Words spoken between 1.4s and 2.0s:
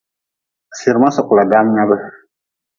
daam nyab.